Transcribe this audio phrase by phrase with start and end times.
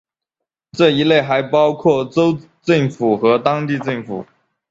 [0.71, 4.25] 这一类还包括州政府和当地政府。